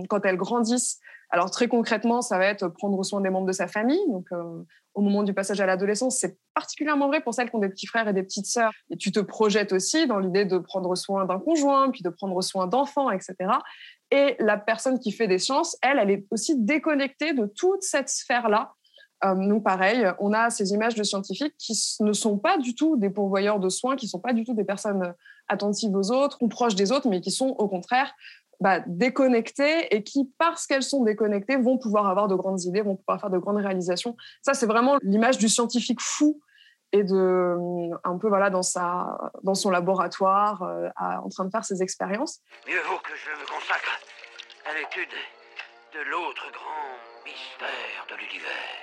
quand 0.10 0.26
elles 0.26 0.38
grandissent. 0.38 1.00
Alors 1.32 1.50
très 1.50 1.70
concrètement, 1.70 2.22
ça 2.22 2.38
va 2.38 2.46
être 2.46 2.68
prendre 2.68 3.02
soin 3.04 3.22
des 3.22 3.30
membres 3.30 3.48
de 3.48 3.54
sa 3.54 3.68
famille. 3.68 4.02
Donc 4.10 4.26
euh, 4.34 4.64
au 4.94 5.02
moment 5.02 5.24
du 5.24 5.34
passage 5.34 5.62
à 5.62 5.66
l'adolescence, 5.66 6.18
c'est 6.18 6.38
particulièrement 6.54 7.08
vrai 7.08 7.22
pour 7.22 7.34
celles 7.34 7.50
qui 7.50 7.56
ont 7.56 7.60
des 7.60 7.70
petits 7.70 7.88
frères 7.88 8.08
et 8.10 8.14
des 8.14 8.24
petites 8.24 8.48
sœurs. 8.48 8.72
Et 8.90 8.98
tu 8.98 9.12
te 9.14 9.22
projettes 9.22 9.72
aussi 9.72 10.08
dans 10.08 10.20
l'idée 10.20 10.44
de 10.44 10.58
prendre 10.58 10.94
soin 10.96 11.26
d'un 11.26 11.40
conjoint, 11.40 11.90
puis 11.90 12.02
de 12.02 12.10
prendre 12.10 12.42
soin 12.42 12.68
d'enfants, 12.68 13.10
etc. 13.12 13.36
Et 14.12 14.36
la 14.40 14.58
personne 14.58 15.00
qui 15.00 15.14
fait 15.14 15.28
des 15.28 15.40
sciences, 15.40 15.78
elle, 15.82 16.00
elle 16.00 16.12
est 16.12 16.26
aussi 16.32 16.56
déconnectée 16.58 17.34
de 17.34 17.46
toute 17.46 17.84
cette 17.84 18.10
sphère-là 18.10 18.74
euh, 19.24 19.36
nous, 19.36 19.62
pareil, 19.62 20.04
on 20.20 20.34
a 20.34 20.50
ces 20.50 20.72
images 20.72 20.96
de 20.96 21.04
scientifiques 21.04 21.54
qui 21.60 21.74
ne 22.00 22.12
sont 22.12 22.40
pas 22.40 22.58
du 22.58 22.74
tout 22.74 22.98
des 22.98 23.12
pourvoyeurs 23.12 23.60
de 23.60 23.70
soins, 23.70 23.96
qui 23.96 24.08
ne 24.08 24.10
sont 24.10 24.20
pas 24.20 24.34
du 24.34 24.44
tout 24.44 24.56
des 24.56 24.64
personnes 24.64 25.14
attentives 25.48 25.96
aux 25.96 26.12
autres 26.12 26.38
ou 26.42 26.48
proches 26.48 26.74
des 26.74 26.92
autres, 26.92 27.08
mais 27.08 27.22
qui 27.22 27.30
sont 27.30 27.50
au 27.60 27.68
contraire 27.68 28.12
bah, 28.62 28.80
déconnectées 28.86 29.94
et 29.94 30.04
qui, 30.04 30.32
parce 30.38 30.68
qu'elles 30.68 30.84
sont 30.84 31.04
déconnectées, 31.04 31.58
vont 31.58 31.78
pouvoir 31.78 32.08
avoir 32.08 32.28
de 32.28 32.36
grandes 32.36 32.64
idées, 32.64 32.82
vont 32.82 32.96
pouvoir 32.96 33.20
faire 33.20 33.32
de 33.32 33.40
grandes 33.40 33.58
réalisations. 33.58 34.16
Ça, 34.44 34.54
c'est 34.54 34.68
vraiment 34.68 34.98
l'image 35.02 35.40
du 35.40 35.50
scientifique 35.50 36.00
fou 36.00 36.40
et 36.94 37.04
de 37.04 37.56
un 38.04 38.18
peu 38.18 38.28
voilà 38.28 38.50
dans 38.50 38.62
sa 38.62 39.18
dans 39.44 39.56
son 39.56 39.70
laboratoire 39.70 40.62
euh, 40.64 40.90
en 40.98 41.30
train 41.30 41.46
de 41.46 41.50
faire 41.50 41.66
ses 41.66 41.82
expériences. 41.82 42.40
Mieux 42.68 42.82
vaut 42.82 43.00
que 43.00 43.16
je 43.16 43.32
me 43.32 43.48
consacre 43.48 44.00
à 44.70 44.74
l'étude 44.78 45.16
de 45.94 46.10
l'autre 46.12 46.52
grand 46.52 47.26
mystère 47.26 48.06
de 48.10 48.16
l'univers. 48.16 48.82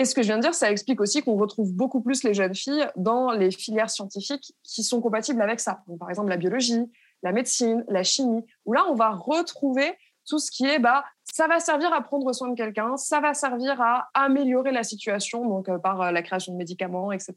Et 0.00 0.06
ce 0.06 0.14
que 0.14 0.22
je 0.22 0.28
viens 0.28 0.38
de 0.38 0.42
dire, 0.42 0.54
ça 0.54 0.70
explique 0.70 0.98
aussi 0.98 1.20
qu'on 1.20 1.36
retrouve 1.36 1.74
beaucoup 1.74 2.00
plus 2.00 2.24
les 2.24 2.32
jeunes 2.32 2.54
filles 2.54 2.86
dans 2.96 3.32
les 3.32 3.50
filières 3.50 3.90
scientifiques 3.90 4.54
qui 4.62 4.82
sont 4.82 5.02
compatibles 5.02 5.42
avec 5.42 5.60
ça. 5.60 5.84
par 5.98 6.08
exemple, 6.08 6.30
la 6.30 6.38
biologie, 6.38 6.90
la 7.22 7.32
médecine, 7.32 7.84
la 7.86 8.02
chimie, 8.02 8.42
où 8.64 8.72
là, 8.72 8.86
on 8.88 8.94
va 8.94 9.10
retrouver 9.10 9.92
tout 10.26 10.38
ce 10.38 10.50
qui 10.50 10.64
est, 10.64 10.78
bah, 10.78 11.04
ça 11.24 11.48
va 11.48 11.60
servir 11.60 11.92
à 11.92 12.00
prendre 12.00 12.32
soin 12.32 12.48
de 12.48 12.54
quelqu'un, 12.54 12.96
ça 12.96 13.20
va 13.20 13.34
servir 13.34 13.78
à 13.82 14.08
améliorer 14.14 14.72
la 14.72 14.84
situation, 14.84 15.46
donc 15.46 15.68
euh, 15.68 15.76
par 15.76 16.00
euh, 16.00 16.12
la 16.12 16.22
création 16.22 16.54
de 16.54 16.56
médicaments, 16.56 17.12
etc. 17.12 17.34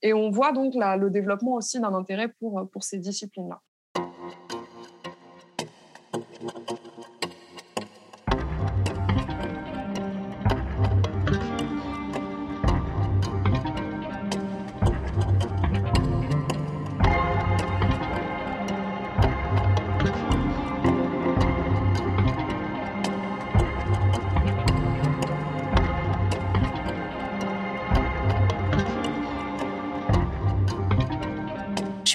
Et 0.00 0.12
on 0.12 0.30
voit 0.30 0.52
donc 0.52 0.74
le 0.76 1.08
développement 1.10 1.54
aussi 1.54 1.80
d'un 1.80 1.94
intérêt 1.94 2.28
pour, 2.28 2.60
euh, 2.60 2.64
pour 2.64 2.84
ces 2.84 2.98
disciplines-là. 2.98 3.60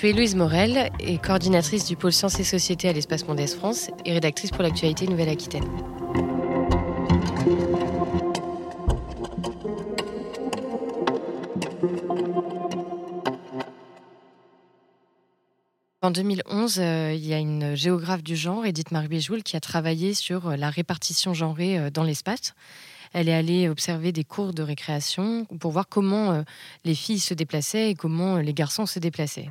Suis 0.04 0.10
Héloïse 0.10 0.36
Morel 0.36 0.92
et 1.00 1.18
coordinatrice 1.18 1.86
du 1.86 1.96
pôle 1.96 2.12
Sciences 2.12 2.38
et 2.38 2.44
Société 2.44 2.90
à 2.90 2.92
l'Espace 2.92 3.26
Mondes 3.26 3.48
France 3.48 3.90
et 4.04 4.12
rédactrice 4.12 4.52
pour 4.52 4.62
l'actualité 4.62 5.08
Nouvelle-Aquitaine. 5.08 5.64
En 16.02 16.12
2011, 16.12 16.80
euh, 16.80 17.14
il 17.14 17.26
y 17.26 17.34
a 17.34 17.40
une 17.40 17.74
géographe 17.76 18.24
du 18.24 18.36
genre, 18.36 18.66
Edith 18.66 18.92
Marie 18.92 19.26
qui 19.46 19.56
a 19.56 19.62
travaillé 19.62 20.14
sur 20.14 20.50
euh, 20.50 20.56
la 20.58 20.70
répartition 20.70 21.34
genrée 21.34 21.80
euh, 21.80 21.90
dans 21.90 22.04
l'espace. 22.04 22.56
Elle 23.14 23.30
est 23.30 23.34
allée 23.34 23.70
observer 23.70 24.12
des 24.12 24.26
cours 24.26 24.54
de 24.54 24.64
récréation 24.64 25.46
pour 25.62 25.72
voir 25.72 25.88
comment 25.88 26.44
les 26.84 26.96
filles 26.96 27.20
se 27.20 27.36
déplaçaient 27.36 27.92
et 27.92 27.94
comment 27.94 28.38
les 28.38 28.56
garçons 28.56 28.88
se 28.88 28.98
déplaçaient. 28.98 29.48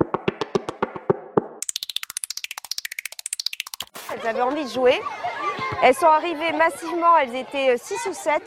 Elles 4.23 4.29
avaient 4.29 4.41
envie 4.41 4.63
de 4.63 4.69
jouer. 4.69 5.01
Elles 5.81 5.95
sont 5.95 6.07
arrivées 6.07 6.53
massivement, 6.53 7.17
elles 7.17 7.35
étaient 7.35 7.77
6 7.77 8.07
ou 8.09 8.13
7. 8.13 8.41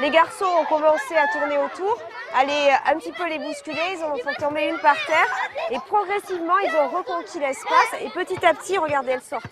Les 0.00 0.10
garçons 0.10 0.44
ont 0.60 0.64
commencé 0.66 1.16
à 1.16 1.26
tourner 1.32 1.56
autour 1.58 1.98
aller 2.34 2.70
un 2.86 2.98
petit 2.98 3.12
peu 3.12 3.28
les 3.28 3.38
bousculer, 3.38 3.96
ils 3.96 4.04
ont 4.04 4.16
fait 4.16 4.34
tomber 4.34 4.68
une 4.68 4.78
par 4.78 4.96
terre 5.06 5.26
et 5.70 5.78
progressivement 5.86 6.58
ils 6.58 6.74
ont 6.76 6.88
reconquis 6.88 7.38
l'espace 7.38 7.94
et 8.00 8.08
petit 8.10 8.44
à 8.44 8.54
petit, 8.54 8.78
regardez, 8.78 9.12
elles 9.12 9.22
sortent. 9.22 9.46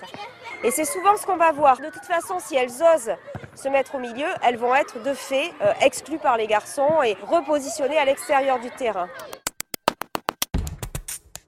Et 0.63 0.71
c'est 0.71 0.85
souvent 0.85 1.17
ce 1.17 1.27
qu'on 1.27 1.37
va 1.37 1.53
voir. 1.53 1.79
De 1.79 1.91
toute 1.91 2.05
façon, 2.05 2.39
si 2.39 2.57
elles 2.57 2.83
osent 2.83 3.15
se 3.55 3.69
mettre 3.69 3.95
au 3.95 3.99
milieu, 3.99 4.29
elles 4.43 4.57
vont 4.57 4.75
être 4.75 5.03
de 5.03 5.15
fait 5.15 5.53
euh, 5.63 5.73
exclues 5.81 6.19
par 6.19 6.37
les 6.37 6.47
garçons 6.47 7.03
et 7.03 7.17
repositionnées 7.23 7.99
à 7.99 8.05
l'extérieur 8.05 8.59
du 8.59 8.71
terrain. 8.71 9.09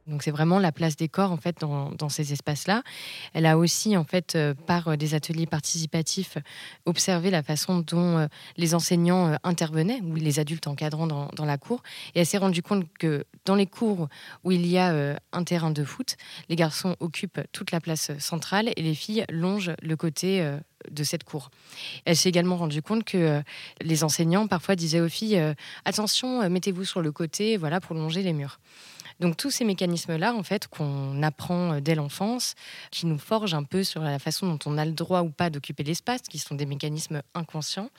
Donc 0.08 0.22
c'est 0.22 0.30
vraiment 0.30 0.58
la 0.58 0.72
place 0.72 0.96
des 0.96 1.08
corps 1.08 1.32
en 1.32 1.36
fait 1.36 1.60
dans, 1.60 2.08
ces 2.08 2.32
espaces-là. 2.32 2.82
Elle 3.34 3.44
a 3.44 3.58
aussi 3.58 3.96
en 3.96 4.04
fait 4.04 4.34
euh, 4.34 4.54
par 4.54 4.88
euh, 4.88 4.96
des 4.96 5.14
ateliers 5.14 5.46
participatifs 5.46 6.38
observé 6.86 7.30
la 7.30 7.42
façon 7.42 7.80
dont 7.80 8.18
euh, 8.18 8.26
les 8.56 8.74
enseignants 8.74 9.36
intervenaient 9.44 10.00
ou 10.02 10.14
les 10.14 10.38
adultes 10.38 10.66
encadrants 10.66 11.06
dans, 11.06 11.44
la 11.44 11.58
cour 11.58 11.82
et 12.14 12.20
elle 12.20 12.26
s'est 12.26 12.38
rendue 12.38 12.62
compte 12.62 12.86
que 12.98 13.24
dans 13.44 13.54
les 13.54 13.66
cours 13.66 14.08
où 14.44 14.52
il 14.52 14.66
y 14.66 14.78
a 14.78 15.18
un 15.32 15.44
terrain 15.44 15.70
de 15.70 15.84
foot, 15.84 16.16
les 16.48 16.56
garçons 16.56 16.96
occupent 17.00 17.40
toute 17.52 17.70
la 17.70 17.80
place 17.80 18.10
centrale 18.18 18.70
et 18.76 18.82
les 18.82 18.94
filles 18.94 19.24
longent 19.30 19.72
le 19.82 19.96
côté 19.96 20.56
de 20.90 21.04
cette 21.04 21.24
cour. 21.24 21.50
Elle 22.04 22.16
s'est 22.16 22.28
également 22.28 22.56
rendue 22.56 22.82
compte 22.82 23.04
que 23.04 23.42
les 23.80 24.04
enseignants 24.04 24.46
parfois 24.46 24.76
disaient 24.76 25.00
aux 25.00 25.08
filles 25.08 25.40
attention, 25.84 26.48
mettez-vous 26.50 26.84
sur 26.84 27.00
le 27.00 27.12
côté, 27.12 27.56
voilà 27.56 27.80
pour 27.80 27.94
longer 27.94 28.22
les 28.22 28.32
murs. 28.32 28.58
Donc 29.20 29.36
tous 29.36 29.50
ces 29.50 29.64
mécanismes-là, 29.64 30.34
en 30.34 30.42
fait, 30.42 30.68
qu'on 30.68 31.22
apprend 31.22 31.74
euh, 31.74 31.80
dès 31.80 31.94
l'enfance, 31.94 32.54
qui 32.90 33.06
nous 33.06 33.18
forgent 33.18 33.54
un 33.54 33.64
peu 33.64 33.82
sur 33.82 34.00
la 34.02 34.18
façon 34.18 34.46
dont 34.46 34.58
on 34.66 34.78
a 34.78 34.84
le 34.84 34.92
droit 34.92 35.22
ou 35.22 35.30
pas 35.30 35.50
d'occuper 35.50 35.82
l'espace, 35.82 36.22
qui 36.22 36.38
sont 36.38 36.54
des 36.54 36.66
mécanismes 36.66 37.22
inconscients, 37.34 37.90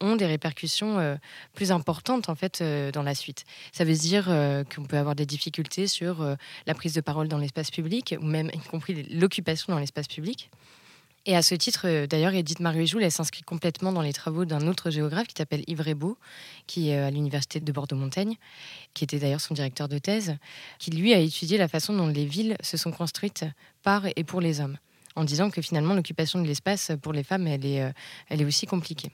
ont 0.00 0.16
des 0.16 0.26
répercussions 0.26 0.98
euh, 0.98 1.16
plus 1.54 1.70
importantes 1.70 2.28
en 2.28 2.34
fait 2.34 2.60
euh, 2.60 2.90
dans 2.90 3.02
la 3.02 3.14
suite. 3.14 3.44
Ça 3.72 3.84
veut 3.84 3.94
dire 3.94 4.24
qu'on 4.74 4.84
peut 4.84 4.96
avoir 4.96 5.14
des 5.14 5.26
difficultés 5.26 5.86
sur 5.86 6.36
la 6.66 6.74
prise 6.74 6.94
de 6.94 7.00
parole 7.00 7.28
dans 7.28 7.38
l'espace 7.38 7.70
public 7.70 8.14
ou 8.20 8.24
même 8.24 8.50
y 8.52 8.58
compris 8.58 9.02
l'occupation 9.10 9.72
dans 9.72 9.78
l'espace 9.78 10.08
public. 10.08 10.50
Et 11.26 11.34
à 11.34 11.42
ce 11.42 11.54
titre, 11.54 11.82
euh, 11.86 12.06
d'ailleurs, 12.06 12.34
Edith 12.34 12.60
Marie-Joule, 12.60 13.02
elle 13.02 13.10
s'inscrit 13.10 13.42
complètement 13.42 13.92
dans 13.92 14.02
les 14.02 14.12
travaux 14.12 14.44
d'un 14.44 14.68
autre 14.68 14.90
géographe 14.90 15.26
qui 15.26 15.34
s'appelle 15.38 15.64
Yves 15.66 15.80
Rebaud, 15.80 16.18
qui 16.66 16.90
est 16.90 16.98
euh, 16.98 17.06
à 17.06 17.10
l'université 17.10 17.60
de 17.60 17.72
Bordeaux-Montaigne, 17.72 18.36
qui 18.92 19.04
était 19.04 19.18
d'ailleurs 19.18 19.40
son 19.40 19.54
directeur 19.54 19.88
de 19.88 19.96
thèse, 19.96 20.36
qui 20.78 20.90
lui 20.90 21.14
a 21.14 21.18
étudié 21.18 21.56
la 21.56 21.66
façon 21.66 21.94
dont 21.94 22.08
les 22.08 22.26
villes 22.26 22.56
se 22.60 22.76
sont 22.76 22.92
construites 22.92 23.46
par 23.82 24.02
et 24.16 24.24
pour 24.24 24.42
les 24.42 24.60
hommes, 24.60 24.76
en 25.16 25.24
disant 25.24 25.48
que 25.48 25.62
finalement 25.62 25.94
l'occupation 25.94 26.42
de 26.42 26.46
l'espace 26.46 26.92
pour 27.00 27.14
les 27.14 27.22
femmes, 27.22 27.46
elle 27.46 27.64
est, 27.64 27.82
euh, 27.82 27.90
elle 28.28 28.42
est 28.42 28.44
aussi 28.44 28.66
compliquée. 28.66 29.10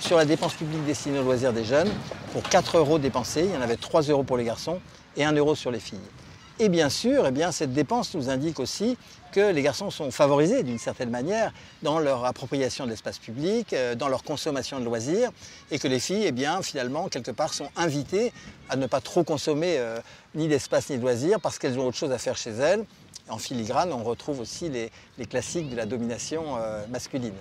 Sur 0.00 0.16
la 0.16 0.24
dépense 0.24 0.54
publique 0.54 0.84
destinée 0.86 1.18
aux 1.18 1.24
loisirs 1.24 1.52
des 1.52 1.64
jeunes, 1.64 1.90
pour 2.32 2.42
4 2.42 2.78
euros 2.78 2.98
dépensés, 2.98 3.44
il 3.44 3.50
y 3.50 3.56
en 3.56 3.60
avait 3.60 3.76
3 3.76 4.00
euros 4.04 4.22
pour 4.22 4.38
les 4.38 4.44
garçons 4.44 4.80
et 5.14 5.24
1 5.24 5.32
euro 5.32 5.54
sur 5.54 5.70
les 5.70 5.78
filles. 5.78 5.98
Et 6.62 6.68
bien 6.68 6.90
sûr, 6.90 7.26
eh 7.26 7.30
bien, 7.30 7.52
cette 7.52 7.72
dépense 7.72 8.14
nous 8.14 8.28
indique 8.28 8.60
aussi 8.60 8.98
que 9.32 9.50
les 9.50 9.62
garçons 9.62 9.90
sont 9.90 10.10
favorisés 10.10 10.62
d'une 10.62 10.78
certaine 10.78 11.08
manière 11.08 11.54
dans 11.82 11.98
leur 11.98 12.26
appropriation 12.26 12.84
de 12.84 12.90
l'espace 12.90 13.18
public, 13.18 13.72
euh, 13.72 13.94
dans 13.94 14.08
leur 14.08 14.22
consommation 14.22 14.78
de 14.78 14.84
loisirs, 14.84 15.30
et 15.70 15.78
que 15.78 15.88
les 15.88 15.98
filles, 15.98 16.26
eh 16.26 16.62
finalement, 16.62 17.08
quelque 17.08 17.30
part, 17.30 17.54
sont 17.54 17.70
invitées 17.76 18.30
à 18.68 18.76
ne 18.76 18.86
pas 18.86 19.00
trop 19.00 19.24
consommer 19.24 19.78
euh, 19.78 20.00
ni 20.34 20.48
d'espace 20.48 20.90
ni 20.90 20.98
de 20.98 21.00
loisirs 21.00 21.40
parce 21.40 21.58
qu'elles 21.58 21.78
ont 21.78 21.86
autre 21.86 21.96
chose 21.96 22.12
à 22.12 22.18
faire 22.18 22.36
chez 22.36 22.50
elles. 22.50 22.84
En 23.30 23.38
filigrane, 23.38 23.90
on 23.90 24.04
retrouve 24.04 24.40
aussi 24.40 24.68
les, 24.68 24.90
classiques 25.24 25.70
de 25.70 25.76
la 25.76 25.86
domination 25.86 26.58
euh, 26.58 26.84
masculine. 26.88 27.32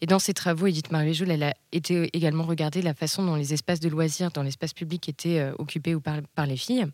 Et 0.00 0.06
dans 0.06 0.18
ses 0.18 0.34
travaux, 0.34 0.66
Edith 0.66 0.90
marie 0.90 1.18
elle 1.28 1.42
a 1.42 1.54
été 1.72 2.10
également 2.12 2.44
regarder 2.44 2.82
la 2.82 2.94
façon 2.94 3.24
dont 3.24 3.34
les 3.34 3.54
espaces 3.54 3.80
de 3.80 3.88
loisirs 3.88 4.30
dans 4.30 4.42
l'espace 4.42 4.72
public 4.72 5.08
étaient 5.08 5.38
euh, 5.38 5.52
occupés 5.58 5.94
ou 5.94 6.00
par, 6.00 6.46
les 6.46 6.56
filles. 6.56 6.86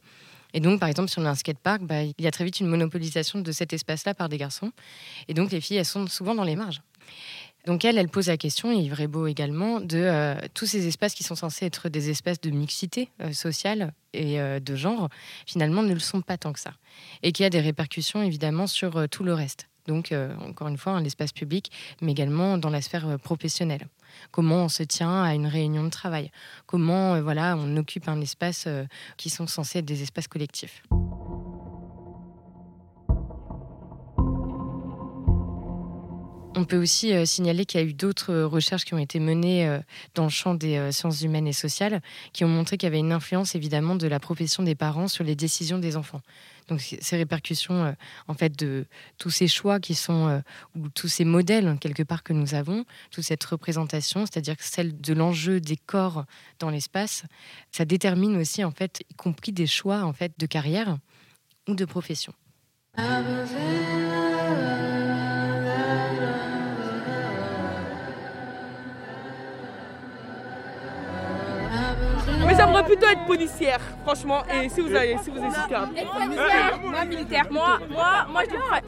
Et 0.55 0.61
donc, 0.61 0.81
par 0.81 0.89
exemple, 0.89 1.09
si 1.09 1.19
on 1.19 1.25
a 1.25 1.31
un 1.31 1.35
skatepark, 1.35 1.83
bah, 1.83 2.03
il 2.03 2.15
y 2.19 2.27
a 2.27 2.31
très 2.31 2.45
vite 2.45 2.61
une 2.61 2.67
monopolisation 2.67 3.41
de 3.41 3.53
cet 3.53 3.73
espace-là 3.73 4.15
par 4.15 4.29
des 4.29 4.37
garçons. 4.37 4.71
Et 5.29 5.35
donc, 5.35 5.51
les 5.51 5.61
filles, 5.61 5.79
elles 5.79 5.85
sont 5.85 6.07
souvent 6.07 6.35
dans 6.35 6.45
les 6.45 6.57
marges. 6.57 6.83
Donc 7.65 7.85
elle, 7.85 7.97
elle 7.97 8.09
pose 8.09 8.27
la 8.27 8.37
question, 8.37 8.73
et 8.73 8.77
Yves 8.77 9.07
Beau 9.07 9.29
également, 9.29 9.79
de 9.79 9.99
euh, 9.99 10.35
tous 10.53 10.67
ces 10.67 10.89
espaces 10.89 11.15
qui 11.15 11.23
sont 11.23 11.37
censés 11.37 11.65
être 11.65 11.89
des 11.89 12.11
espaces 12.11 12.41
de 12.41 12.51
mixité 12.51 13.09
euh, 13.21 13.33
sociale 13.33 13.93
et 14.13 14.39
de 14.61 14.77
genre, 14.77 15.09
finalement 15.47 15.83
ne 15.83 15.95
le 15.95 16.01
sont 16.01 16.21
pas 16.21 16.37
tant 16.37 16.53
que 16.53 16.61
ça. 16.61 16.75
Et 17.23 17.33
qu'il 17.33 17.45
y 17.45 17.47
a 17.47 17.51
des 17.51 17.61
répercussions 17.61 18.23
évidemment 18.23 18.67
sur 18.67 19.09
tout 19.09 19.25
le 19.25 19.33
reste. 19.33 19.69
Donc, 19.87 20.13
euh, 20.13 20.35
encore 20.39 20.69
une 20.69 20.79
fois, 20.79 21.01
l'espace 21.01 21.33
public, 21.33 21.71
mais 22.01 22.13
également 22.13 22.59
dans 22.59 22.71
la 22.71 22.81
sphère 22.81 23.09
euh, 23.09 23.19
professionnelle. 23.19 23.89
Comment 24.31 24.65
on 24.65 24.69
se 24.69 24.83
tient 24.83 25.23
à 25.23 25.35
une 25.35 25.47
réunion 25.47 25.85
de 25.85 25.91
travail? 25.91 26.31
Comment 26.67 27.15
euh, 27.15 27.23
voilà, 27.23 27.57
on 27.57 27.77
occupe 27.77 28.09
un 28.09 28.21
espace 28.21 28.69
qui 29.17 29.31
sont 29.31 29.47
censés 29.47 29.79
être 29.79 29.85
des 29.85 30.03
espaces 30.03 30.29
collectifs? 30.29 30.83
On 36.63 36.65
peut 36.65 36.81
aussi 36.81 37.27
signaler 37.27 37.67
qu'il 37.67 37.81
y 37.81 37.83
a 37.83 37.87
eu 37.87 37.93
d'autres 37.93 38.35
recherches 38.43 38.85
qui 38.85 38.95
ont 38.95 38.99
été 38.99 39.19
menées 39.19 39.81
dans 40.15 40.23
le 40.23 40.31
champ 40.31 40.55
des 40.55 40.93
sciences 40.93 41.23
humaines 41.23 41.49
et 41.49 41.53
sociales, 41.53 42.01
qui 42.33 42.45
ont 42.45 42.49
montré 42.49 42.77
qu'il 42.77 42.87
y 42.87 42.93
avait 42.93 43.01
une 43.01 43.11
influence 43.11 43.57
évidemment 43.57 43.97
de 43.97 44.07
la 44.07 44.21
profession 44.21 44.63
des 44.63 44.77
parents 44.77 45.09
sur 45.09 45.25
les 45.25 45.35
décisions 45.35 45.79
des 45.79 45.97
enfants. 45.97 46.21
Donc 46.69 46.81
ces 46.81 47.17
répercussions, 47.17 47.85
euh, 47.85 47.93
en 48.29 48.35
fait, 48.35 48.59
de 48.59 48.87
tous 49.19 49.31
ces 49.31 49.49
choix 49.49 49.81
qui 49.81 49.95
sont, 49.95 50.29
euh, 50.29 50.41
ou 50.77 50.89
tous 50.89 51.09
ces 51.09 51.25
modèles, 51.25 51.77
quelque 51.81 52.03
part, 52.03 52.23
que 52.23 52.33
nous 52.33 52.55
avons, 52.55 52.85
toute 53.11 53.25
cette 53.25 53.45
représentation, 53.45 54.27
c'est-à-dire 54.27 54.57
celle 54.59 55.01
de 55.01 55.13
l'enjeu 55.13 55.61
des 55.61 55.77
corps 55.77 56.25
dans 56.59 56.71
l'espace, 56.71 57.25
ça 57.71 57.85
détermine 57.85 58.37
aussi, 58.37 58.65
en 58.65 58.71
fait, 58.71 59.03
y 59.11 59.15
compris 59.15 59.53
des 59.53 59.67
choix, 59.67 60.05
en 60.05 60.13
fait, 60.13 60.33
de 60.39 60.47
carrière 60.47 60.99
ou 61.69 61.75
de 61.75 61.85
profession. 61.85 62.33
J'aimerais 72.67 72.85
plutôt 72.85 73.07
être 73.07 73.25
policière, 73.25 73.81
franchement. 74.05 74.43
Et 74.63 74.69
si 74.69 74.81
vous 74.81 74.95
avez, 74.95 75.17
si 75.23 75.31
vous 75.31 75.39
hésitez 75.39 75.77
Moi, 76.85 77.05
militaire. 77.05 77.47
Moi, 77.51 77.79
moi, 77.91 78.27
moi 78.31 78.43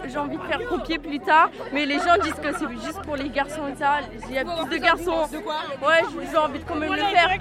j'ai 0.07 0.19
envie 0.19 0.37
de 0.37 0.43
faire 0.43 0.61
pompier 0.69 0.99
plus 0.99 1.21
tard. 1.21 1.51
Mais 1.73 1.87
les 1.87 1.99
gens 1.99 2.17
disent 2.23 2.35
que 2.35 2.53
c'est 2.59 2.85
juste 2.85 3.03
pour 3.03 3.17
les 3.17 3.29
garçons 3.31 3.67
et 3.73 3.77
ça. 3.77 4.01
Il 4.29 4.35
y 4.35 4.39
a 4.39 4.45
plus 4.45 4.79
de 4.79 4.83
garçons. 4.83 5.29
Ouais, 5.83 6.03
j'ai 6.31 6.37
envie 6.37 6.59
de 6.59 6.65
quand 6.65 6.77
même 6.77 6.93
le 6.93 6.99
faire. 6.99 7.39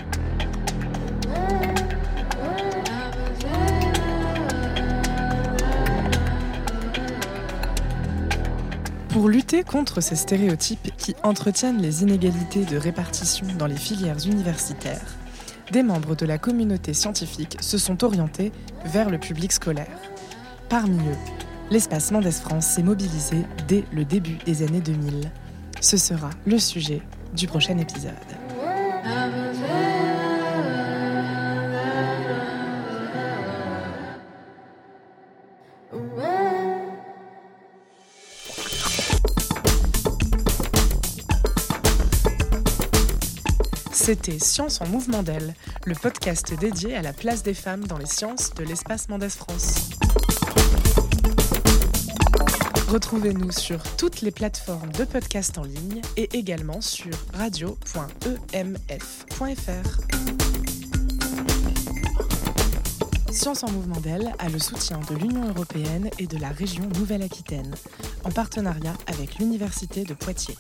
Pour 9.09 9.29
lutter 9.29 9.63
contre 9.63 10.01
ces 10.01 10.15
stéréotypes 10.15 10.89
qui 10.97 11.15
entretiennent 11.21 11.79
les 11.79 12.01
inégalités 12.01 12.65
de 12.65 12.77
répartition 12.77 13.45
dans 13.59 13.67
les 13.67 13.75
filières 13.75 14.17
universitaires, 14.25 15.05
des 15.73 15.83
membres 15.83 16.15
de 16.15 16.27
la 16.27 16.37
communauté 16.37 16.93
scientifique 16.93 17.57
se 17.59 17.79
sont 17.79 18.03
orientés 18.03 18.51
vers 18.85 19.09
le 19.09 19.17
public 19.17 19.51
scolaire. 19.51 19.97
Parmi 20.69 20.99
eux, 20.99 21.17
l'espace 21.71 22.11
Mendes 22.11 22.29
France 22.29 22.67
s'est 22.67 22.83
mobilisé 22.83 23.37
dès 23.67 23.83
le 23.91 24.05
début 24.05 24.37
des 24.45 24.61
années 24.61 24.81
2000. 24.81 25.31
Ce 25.81 25.97
sera 25.97 26.29
le 26.45 26.59
sujet 26.59 27.01
du 27.35 27.47
prochain 27.47 27.79
épisode. 27.79 28.13
C'était 44.05 44.37
Science 44.37 44.81
en 44.81 44.87
mouvement 44.87 45.23
d'elle, 45.23 45.55
le 45.85 45.95
podcast 45.95 46.53
dédié 46.59 46.93
à 46.93 47.01
la 47.01 47.13
place 47.13 47.41
des 47.41 47.53
femmes 47.53 47.85
dans 47.85 47.97
les 47.97 48.05
sciences 48.05 48.53
de 48.53 48.65
l'espace 48.65 49.07
Mendès 49.07 49.29
France. 49.29 49.91
Retrouvez-nous 52.89 53.53
sur 53.53 53.81
toutes 53.95 54.19
les 54.19 54.31
plateformes 54.31 54.91
de 54.91 55.05
podcast 55.05 55.57
en 55.57 55.63
ligne 55.63 56.01
et 56.17 56.27
également 56.37 56.81
sur 56.81 57.13
radio.emf.fr. 57.33 57.71
Science 63.31 63.63
en 63.63 63.71
mouvement 63.71 64.01
d'elle 64.01 64.33
a 64.37 64.49
le 64.49 64.59
soutien 64.59 64.99
de 65.09 65.15
l'Union 65.15 65.47
européenne 65.47 66.09
et 66.19 66.27
de 66.27 66.37
la 66.37 66.49
région 66.49 66.89
Nouvelle-Aquitaine, 66.99 67.73
en 68.25 68.31
partenariat 68.31 68.95
avec 69.07 69.39
l'Université 69.39 70.03
de 70.03 70.13
Poitiers. 70.13 70.57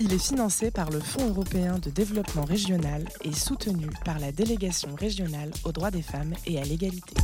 Il 0.00 0.12
est 0.12 0.18
financé 0.18 0.70
par 0.70 0.90
le 0.90 1.00
Fonds 1.00 1.28
européen 1.28 1.78
de 1.78 1.90
développement 1.90 2.44
régional 2.44 3.04
et 3.22 3.32
soutenu 3.32 3.86
par 4.04 4.18
la 4.18 4.32
délégation 4.32 4.94
régionale 4.94 5.50
aux 5.64 5.72
droits 5.72 5.90
des 5.90 6.02
femmes 6.02 6.34
et 6.46 6.58
à 6.58 6.64
l'égalité. 6.64 7.14